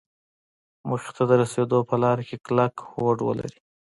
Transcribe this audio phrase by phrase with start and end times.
[0.87, 3.59] موخې ته د رسېدو په لاره کې کلک هوډ ولري.